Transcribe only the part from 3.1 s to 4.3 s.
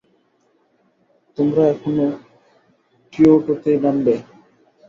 কিয়োটোতেই নামবে।